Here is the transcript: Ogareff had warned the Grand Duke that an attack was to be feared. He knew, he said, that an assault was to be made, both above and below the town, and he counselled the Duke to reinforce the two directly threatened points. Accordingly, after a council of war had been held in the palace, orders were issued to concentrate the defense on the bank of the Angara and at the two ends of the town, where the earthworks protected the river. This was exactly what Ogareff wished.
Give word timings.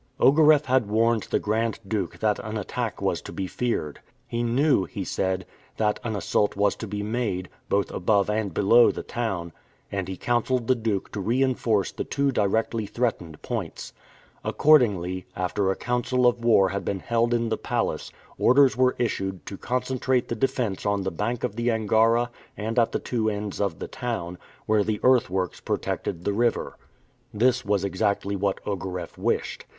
Ogareff 0.19 0.65
had 0.65 0.87
warned 0.89 1.27
the 1.29 1.37
Grand 1.37 1.77
Duke 1.87 2.17
that 2.21 2.39
an 2.39 2.57
attack 2.57 3.03
was 3.03 3.21
to 3.21 3.31
be 3.31 3.45
feared. 3.45 3.99
He 4.25 4.41
knew, 4.41 4.85
he 4.85 5.03
said, 5.03 5.45
that 5.77 5.99
an 6.03 6.15
assault 6.15 6.55
was 6.55 6.75
to 6.77 6.87
be 6.87 7.03
made, 7.03 7.49
both 7.69 7.91
above 7.91 8.27
and 8.27 8.51
below 8.51 8.89
the 8.89 9.03
town, 9.03 9.51
and 9.91 10.07
he 10.07 10.17
counselled 10.17 10.65
the 10.65 10.73
Duke 10.73 11.11
to 11.11 11.19
reinforce 11.19 11.91
the 11.91 12.03
two 12.03 12.31
directly 12.31 12.87
threatened 12.87 13.43
points. 13.43 13.93
Accordingly, 14.43 15.27
after 15.35 15.69
a 15.69 15.75
council 15.75 16.25
of 16.25 16.43
war 16.43 16.69
had 16.69 16.83
been 16.83 17.01
held 17.01 17.31
in 17.31 17.49
the 17.49 17.55
palace, 17.55 18.11
orders 18.39 18.75
were 18.75 18.95
issued 18.97 19.45
to 19.45 19.55
concentrate 19.55 20.29
the 20.29 20.35
defense 20.35 20.83
on 20.83 21.03
the 21.03 21.11
bank 21.11 21.43
of 21.43 21.55
the 21.55 21.69
Angara 21.69 22.31
and 22.57 22.79
at 22.79 22.91
the 22.91 22.97
two 22.97 23.29
ends 23.29 23.61
of 23.61 23.77
the 23.77 23.87
town, 23.87 24.39
where 24.65 24.83
the 24.83 24.99
earthworks 25.03 25.59
protected 25.61 26.23
the 26.25 26.33
river. 26.33 26.75
This 27.31 27.63
was 27.63 27.83
exactly 27.85 28.35
what 28.35 28.65
Ogareff 28.65 29.15
wished. 29.15 29.65